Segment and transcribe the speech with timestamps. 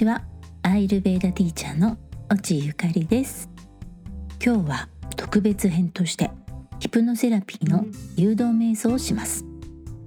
[0.00, 0.22] ちは
[0.62, 1.98] アイルベーダティーチャーの
[2.32, 3.50] 越智ゆかりです。
[4.42, 6.30] 今日は特別編として
[6.78, 7.84] ヒプノセラピーの
[8.16, 9.44] 誘導瞑想をします。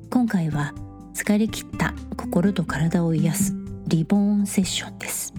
[0.09, 0.73] 今回は
[1.13, 3.55] 疲れ切った心と体を癒す
[3.85, 5.31] リボーンセッションです。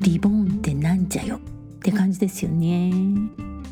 [0.00, 1.36] リボーンってなんじゃよ？
[1.36, 2.92] って感じですよね。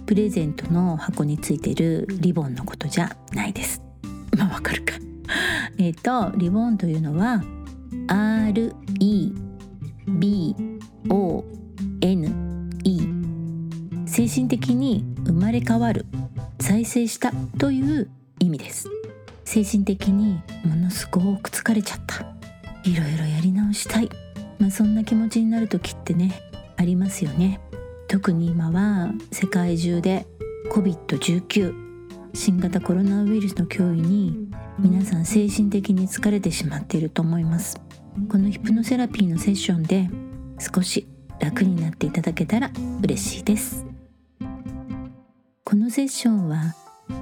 [0.07, 3.82] プレゼントの箱についてるリボンのことじゃないです。
[4.39, 4.93] まあわかるか。
[5.76, 7.43] えっとリボンというのは
[8.07, 8.83] RE
[15.54, 16.04] れ変わる
[16.61, 18.89] 再生したという意味です。
[19.44, 22.27] 精神的にものすごく疲れちゃった。
[22.82, 24.11] いろいろやり直したい。
[24.58, 26.32] まあそんな気持ちになる時ってね
[26.77, 27.61] ありますよね。
[28.08, 30.27] 特に今は世界中で
[30.71, 31.72] COVID-19
[32.34, 37.80] 新型コロナウイルスの脅威に皆さん精神的に疲れてしまっていると思います。
[38.28, 40.10] このヒプノセラピーのセッションで
[40.58, 41.06] 少し
[41.38, 42.70] 楽になっていただけたら
[43.02, 43.94] 嬉しいです。
[45.75, 46.77] このセッションは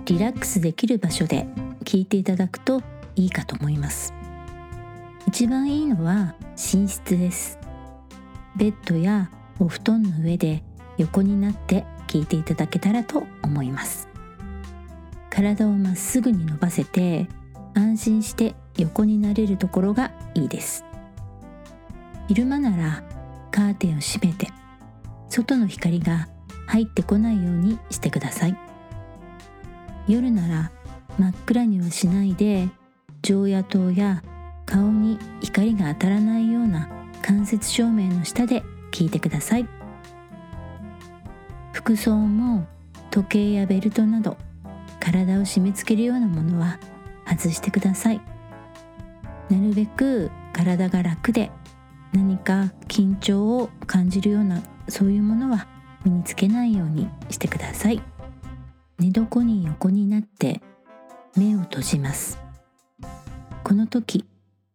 [0.04, 1.46] リラックスできる場所で
[1.84, 2.82] 聞いていただくと
[3.16, 4.12] いいかと思います。
[5.26, 7.58] 一番いいのは寝室です。
[8.54, 10.62] ベッドやお布団の上で
[10.98, 14.06] 横になって聞いていただけたらと思います。
[15.30, 17.28] 体をまっすぐに伸ばせて
[17.72, 20.84] 安心して横になれるところがいいです。
[22.28, 23.02] 昼間なら
[23.50, 24.48] カーテンを閉めて
[25.30, 26.28] 外の光が
[26.72, 28.56] 入ってこないようにしてください。
[30.08, 30.72] 夜なら
[31.18, 32.66] 真っ暗にはしないで
[33.20, 34.22] 常夜灯や
[34.64, 36.88] 顔に光が当たらないような
[37.20, 39.68] 間接照明の下で聞いてください。
[41.74, 42.66] 服装も
[43.10, 44.38] 時計やベルトなど
[44.98, 46.78] 体を締め付けるようなものは
[47.28, 48.20] 外してください。
[49.50, 51.50] なるべく体が楽で
[52.14, 55.66] 何か緊張を感じるようなそういうものは
[56.04, 58.02] 身につけないようにしてください。
[58.98, 60.60] 寝床に横になって
[61.36, 62.38] 目を閉じます。
[63.64, 64.24] この時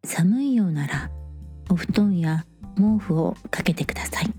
[0.03, 1.11] 寒いようなら
[1.69, 2.45] お布団や
[2.75, 4.33] 毛布をかけてください。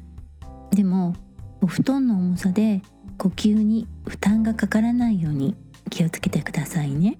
[0.75, 1.15] でも
[1.61, 2.83] お布団の重さで
[3.19, 5.57] 呼吸に負担がかからないように
[5.91, 7.19] 気をつけてくださいね。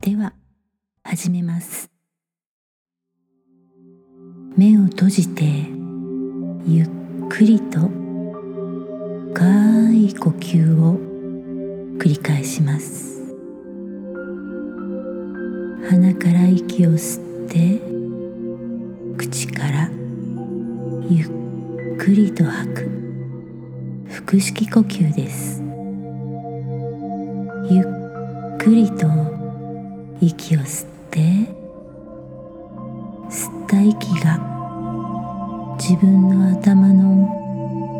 [0.00, 0.32] では
[1.02, 1.90] 始めます。
[4.56, 5.44] 目を閉じて
[6.66, 6.88] ゆっ
[7.28, 8.07] くりと
[9.34, 10.96] 深い呼吸を
[11.98, 13.20] 繰り返します。
[15.90, 17.78] 鼻から息を吸って
[19.18, 19.90] 口から
[21.10, 22.90] ゆっくりと吐く。
[24.08, 25.62] 腹式呼吸です。
[27.70, 29.06] ゆっくりと
[30.22, 31.20] 息を吸って
[33.28, 34.38] 吸った息が
[35.78, 37.37] 自分の頭の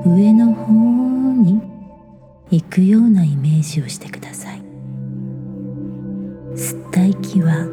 [0.04, 1.60] 上の方に
[2.50, 4.62] 行くようなイメージをしてください。
[6.54, 7.66] 吸った息は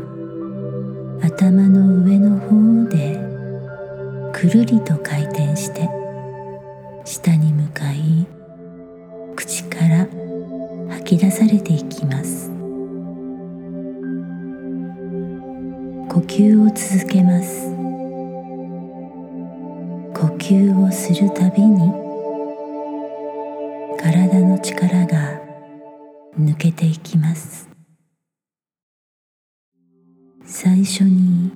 [1.21, 3.19] 頭の上の方で
[4.33, 5.89] くるりと回転して
[7.03, 8.27] 下に向かい
[9.35, 10.07] 口から
[10.89, 12.49] 吐き出されていきます。
[16.09, 17.71] 呼吸を続けます。
[20.13, 22.04] 呼吸をするたびに
[24.65, 25.39] 力が
[26.39, 27.69] 抜けていきます。
[30.43, 31.51] 最初に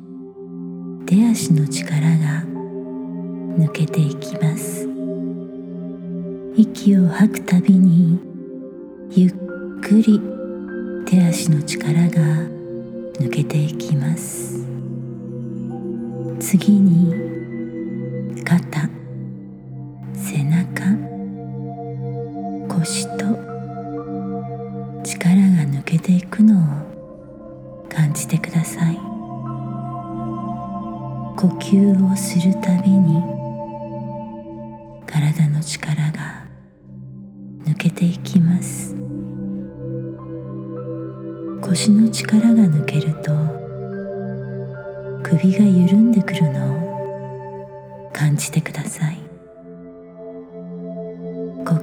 [1.08, 2.44] 手足の力が
[3.58, 4.88] 抜けていきます。
[6.56, 8.20] 息を吐くたびに
[9.10, 9.34] ゆっ
[9.82, 10.22] くり
[11.08, 12.10] 手足の力が
[13.18, 14.64] 抜けていきます。
[16.40, 17.12] 次に
[18.44, 18.99] 肩。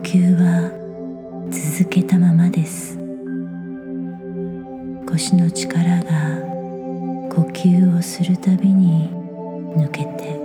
[0.06, 0.70] 吸は
[1.50, 2.96] 続けたままです。
[5.08, 6.12] 腰の力が
[7.34, 9.10] 呼吸をするたびに
[9.76, 10.40] 抜けて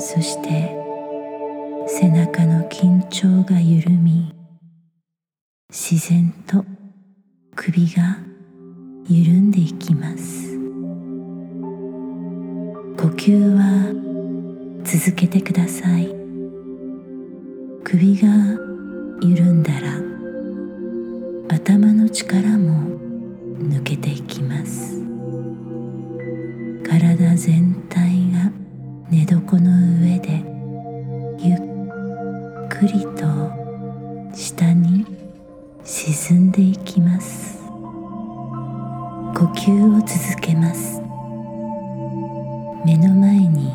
[0.00, 0.74] そして
[1.86, 4.34] 背中の緊張が緩み
[5.70, 6.64] 自然と
[7.54, 8.18] 首が
[9.08, 10.58] 緩んでいきます。
[12.96, 16.23] 呼吸は続けてください。
[17.84, 18.28] 首が
[19.20, 20.00] 緩んだら
[21.54, 22.98] 頭の力も
[23.58, 25.04] 抜けていきます。
[26.82, 28.50] 体全体が
[29.10, 29.70] 寝床の
[30.02, 30.42] 上で
[31.38, 31.58] ゆっ
[32.68, 33.52] くりと
[34.34, 35.06] 下に
[35.84, 37.58] 沈んでいきます。
[39.36, 41.00] 呼吸を続けます。
[42.86, 43.72] 目の前に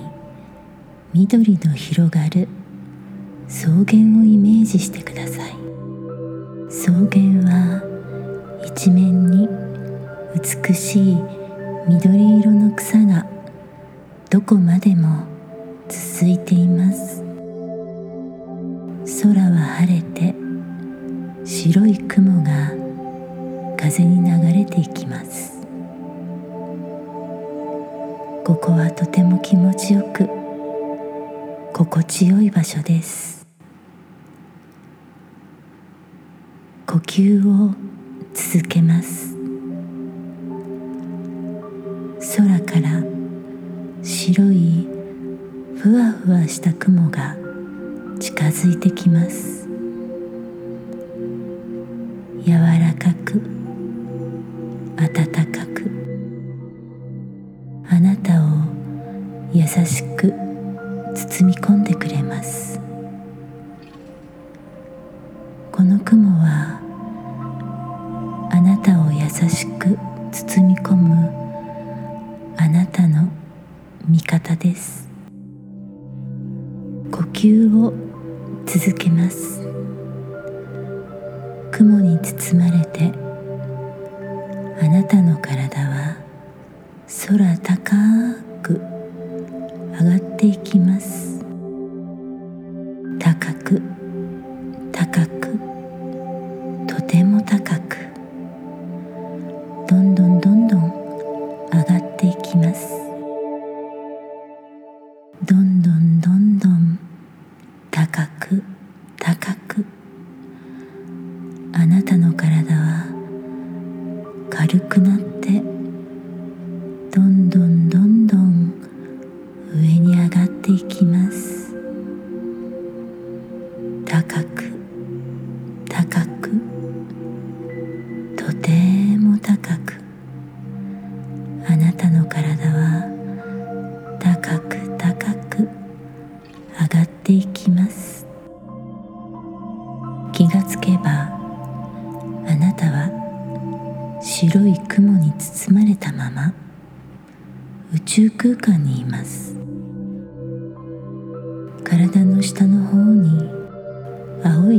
[1.14, 2.48] 緑の広がる
[3.50, 3.84] 草原を
[4.24, 5.56] イメージしてください。
[6.70, 7.82] 草原は
[8.64, 9.50] 一面に
[10.36, 11.18] 美しい
[11.88, 13.26] 緑色の草が
[14.30, 15.24] どこまでも
[15.88, 17.24] 続いています。
[19.24, 20.36] 空は晴れて
[21.44, 22.72] 白い雲が
[23.78, 25.60] 風に流れていきます。
[28.46, 30.30] ここはとても気持ちよく
[31.74, 33.40] 心地よい場所です
[36.88, 37.74] 呼吸を
[38.36, 39.36] 続けます。
[42.38, 43.04] 空から
[44.04, 44.88] 白い
[45.76, 47.36] ふわふわした雲が
[48.20, 49.68] 近づいてきます。
[52.46, 53.42] 柔らかく
[54.96, 55.90] 暖かく
[57.90, 58.46] あなたを
[59.52, 60.32] 優しく
[61.16, 62.59] 包み込んでくれます。
[74.50, 75.08] 方です。
[77.12, 77.94] 呼吸を
[78.66, 79.68] 続けます。
[81.72, 83.12] 雲に包まれて
[84.82, 86.18] あなたの体は
[87.28, 87.96] 空高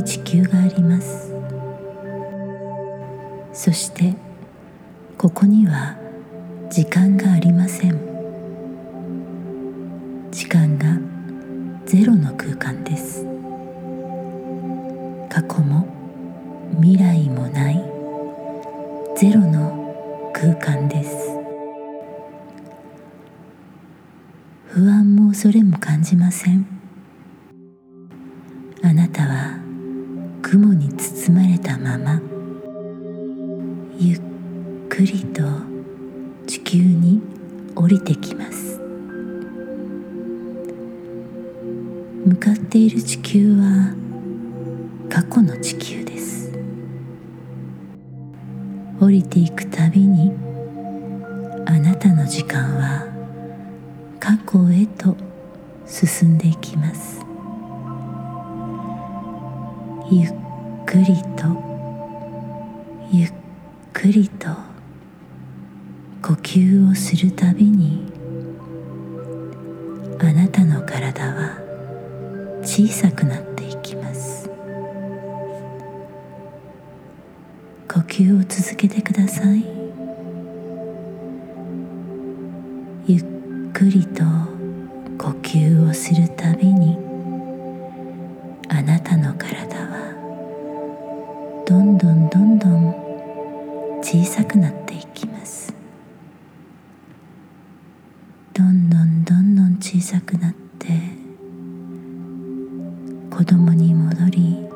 [0.00, 1.32] い地球があります。
[3.52, 4.14] そして
[5.18, 5.96] ここには
[6.70, 8.00] 時間がありません。
[10.30, 10.96] 時間が
[11.84, 13.26] ゼロの空間です。
[15.28, 15.86] 過去も
[16.80, 17.84] 未来もない
[19.16, 21.16] ゼロの空間です。
[24.68, 26.66] 不安も恐れも感じません。
[28.82, 29.59] あなたは
[30.42, 32.20] 雲に包まれたまま
[33.98, 34.20] ゆっ
[34.88, 35.42] くりと
[36.46, 37.20] 地球に
[37.76, 38.80] 降りてきます。
[42.26, 43.94] 向かっている地球は
[45.08, 46.52] 過去の地球です。
[49.00, 50.32] 降りていくたびに
[51.66, 53.06] あなたの時間は
[54.18, 55.16] 過去へと
[55.86, 57.19] 進んでいきます。
[60.12, 60.32] ゆっ
[60.86, 61.46] くりと
[63.12, 63.32] ゆっ
[63.92, 64.48] くりと
[66.20, 68.12] 呼吸をするたびに
[70.18, 71.56] あなたの体は
[72.62, 74.50] 小さくなっていきます。
[77.88, 79.64] 呼吸を続けてください。
[83.06, 83.24] ゆっ
[83.72, 84.24] くりと
[85.18, 86.98] 呼吸をするたびに
[88.68, 89.89] あなたの体は
[92.00, 92.94] どんどんどん
[94.02, 95.70] 小さくなっていきます。
[98.54, 100.88] どんどんどんどん小さくなって
[103.28, 104.66] 子供に戻り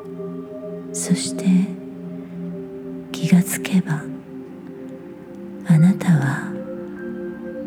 [0.93, 1.45] そして
[3.11, 4.03] 気がつけば
[5.67, 6.51] あなたは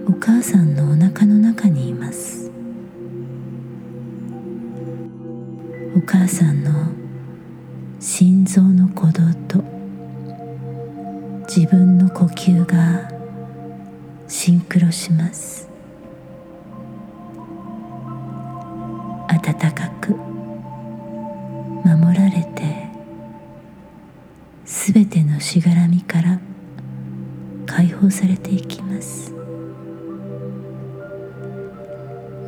[0.08, 2.48] お母さんのお腹の中にいます。
[5.96, 6.87] お母さんの
[14.98, 15.68] します。
[19.28, 20.16] 暖かく
[21.84, 22.88] 守られて
[24.64, 26.40] すべてのしがらみから
[27.64, 29.32] 解放されていきます。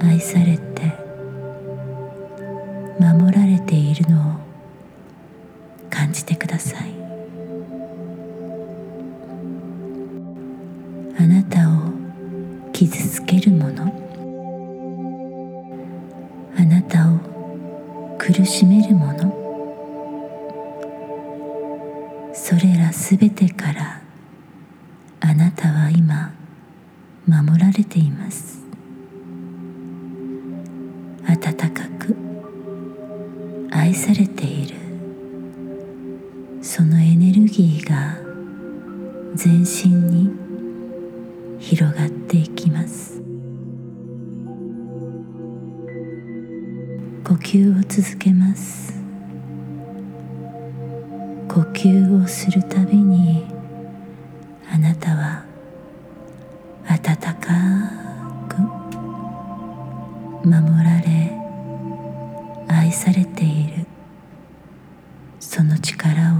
[0.02, 0.92] 愛されて
[2.99, 4.35] 守られているのを
[5.88, 7.00] 感じてください。
[12.80, 13.92] 傷つけるもの。
[16.56, 17.18] あなたを
[18.16, 19.30] 苦しめるもの。
[22.32, 24.00] それらすべてから
[25.20, 26.32] あなたは今
[27.26, 28.64] 守られています。
[31.28, 31.38] 温
[31.75, 32.16] かく
[33.72, 34.76] 愛されている。
[36.62, 38.29] そのエネルギーが
[63.40, 63.87] ている。
[65.38, 66.37] その力を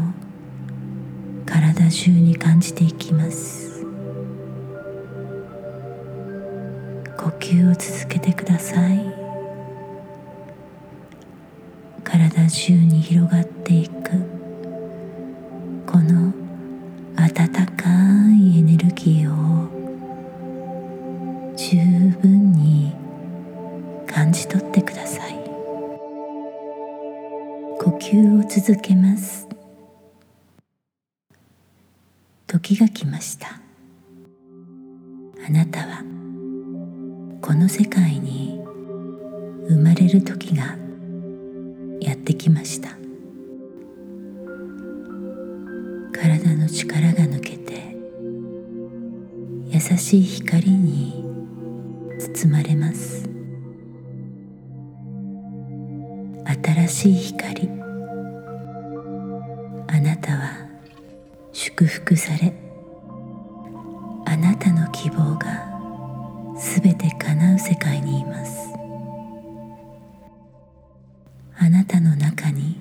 [1.47, 3.87] 体中に感じていきます。
[7.17, 9.01] 呼吸を続けてください。
[12.05, 14.11] 体中に広がっていく。
[15.87, 16.35] この
[17.17, 17.89] 温か
[18.39, 19.69] いエネルギーを
[21.57, 21.77] 十
[22.21, 22.93] 分に
[24.07, 25.40] 感じ取ってください。
[28.53, 29.47] 続けます。
[32.49, 33.61] 時が来ました。
[35.47, 36.03] あなたは
[37.41, 38.61] この世界に
[39.69, 40.77] 生まれる時が
[42.01, 42.89] やってきました。
[46.13, 47.97] 体の力が抜けて
[49.69, 51.25] 優しい光に
[52.19, 53.31] 包まれます。
[56.65, 57.70] 新しい光。
[62.11, 62.53] 祝福され
[64.27, 68.69] あなたの希望がすべて叶う世界にいます。
[71.57, 72.77] あなたの中に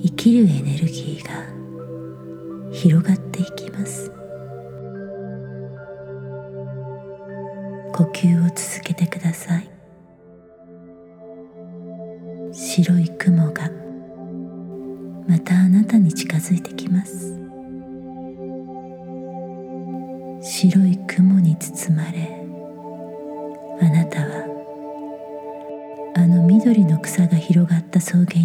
[0.00, 4.10] 生きるエネルギーが広がっていきます。
[7.92, 9.68] 呼吸を続けてください。
[12.52, 13.70] 白い雲が
[15.28, 17.43] またあなたに近づいてきます。
[20.70, 22.42] 白い雲に包まれ
[23.82, 24.46] あなたは
[26.16, 28.40] あの緑の草が広がった草原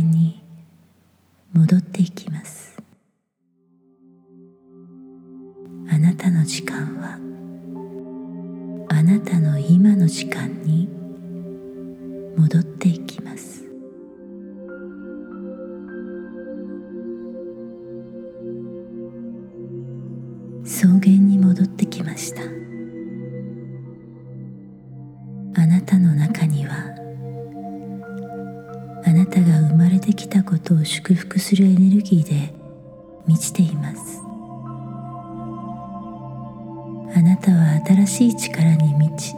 [37.40, 39.36] たは新しい力に満ち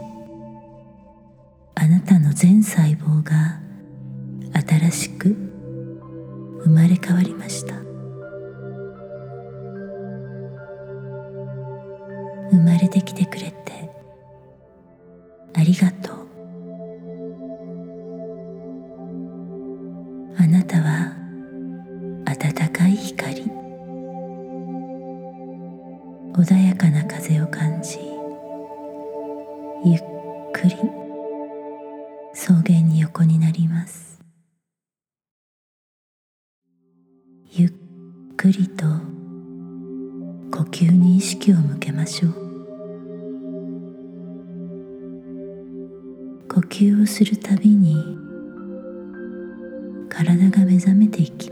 [1.74, 3.60] あなたの全細胞が
[4.68, 5.36] 新しく
[6.64, 7.74] 生まれ変わりました。
[12.52, 13.90] 生まれてきてくれて
[15.54, 16.11] ありがとう。
[29.92, 30.00] ゆっ
[30.54, 30.76] くり。
[32.32, 34.18] 草原に横になります。
[37.50, 37.72] ゆっ
[38.38, 38.86] くりと
[40.50, 42.32] 呼吸に意識を向けましょう。
[46.48, 48.16] 呼吸をするたびに
[50.08, 51.51] 体が目覚めていきま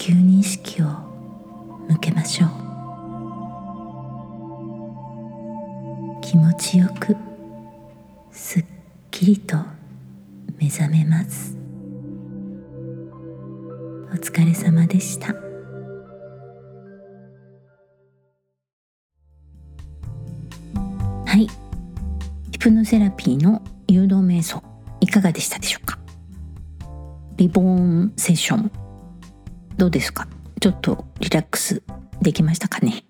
[0.00, 0.86] 吸に意識を
[1.90, 2.50] 向けましょう。
[6.22, 7.14] 気持ちよく
[8.32, 8.64] すっ
[9.10, 9.58] きりと
[10.56, 11.54] 目覚めます。
[14.10, 15.34] お疲れ様でした。
[21.26, 21.46] はい。
[22.52, 24.62] ヒプノセラピーの誘導瞑想
[25.02, 25.98] いかがでしたでしょうか？
[27.36, 28.70] リボーンセッション。
[29.80, 30.28] どうですか？
[30.60, 31.82] ちょっとリラックス
[32.20, 33.02] できましたかね？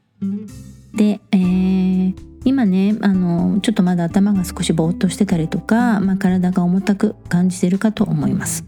[0.94, 8.64] で、えー、今ねあのちょっとまだ頭が少しぼーっとしてたりとか、まあ、体が重たく感じてるかと思います。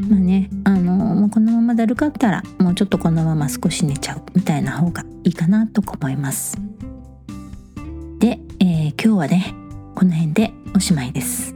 [0.00, 6.58] まあねあのもうこのままだるかったらもうちょっとこのまま少し寝ちゃうみたいな方がいいかなと思います。
[8.18, 9.54] で、えー、今日はね
[9.94, 11.53] この辺でおしまいです。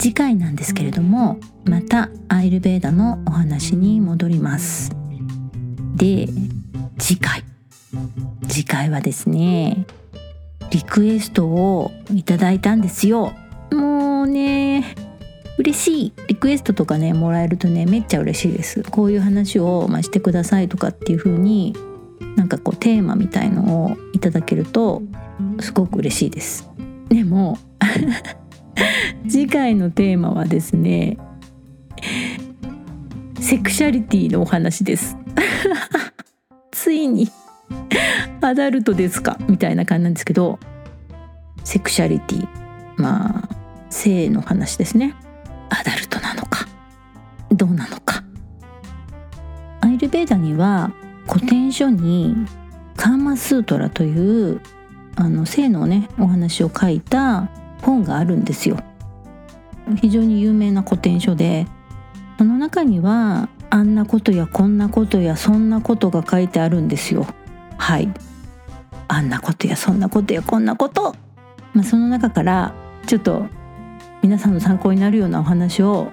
[0.00, 4.90] 次回なんですけれどもまたアイルベーダのお話に戻ります。
[5.94, 6.26] で
[6.98, 7.44] 次回。
[8.48, 9.84] 次回はですね
[10.70, 13.34] リクエストをいただいたんですよ。
[13.72, 14.96] もうね
[15.58, 16.12] 嬉しい。
[16.28, 18.82] リクエストとかねもらえるとねめっちゃ嬉しいです。
[18.84, 21.76] こういう話を、まあ、してくださいとかっていう風に
[22.36, 25.02] なんかこうテーマみたいのをいただけると
[25.60, 26.70] すごく嬉しいです。
[27.10, 27.58] でも
[29.28, 31.18] 次回のテーマはですね
[33.40, 35.16] セクシャリティのお話です。
[36.70, 37.28] ついに
[38.40, 39.38] アダルトですか？
[39.48, 40.58] みたいな感じなんですけど
[41.64, 42.48] セクシャリティ。
[42.96, 43.48] まあ
[43.90, 45.14] 性の話ですね。
[45.68, 46.66] アダルトなのか
[47.50, 48.22] どうなのか。
[49.80, 50.92] アイルベーダには
[51.28, 52.36] 古典書に
[52.96, 54.60] カーマスートラという
[55.16, 57.48] あの性のねお話を書いた
[57.82, 58.76] 本があるんですよ。
[59.96, 61.66] 非常に有名な古典書で
[62.38, 67.26] その中にはあんなことやこんなことやそんなことが書いてあるんですよ。
[67.76, 68.12] はい。
[69.08, 71.14] あんなことやそんなことやこんなこと、
[71.74, 72.74] まあ、その中から
[73.06, 73.46] ちょっと
[74.22, 76.10] 皆さんの参考になるようなお話を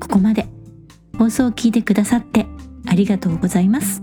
[0.00, 0.46] ここまで
[1.18, 2.46] 放送を聞いてくださって
[2.86, 4.02] ありがとうございます。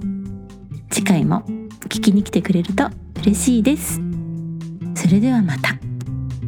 [0.89, 1.43] 次回も
[1.85, 2.89] 聞きに来てくれると
[3.21, 4.01] 嬉しいです。
[4.95, 5.77] それではまた。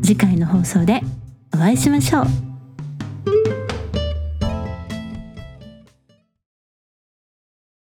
[0.02, 1.02] 次回の放送で
[1.54, 2.55] お会いしましょう。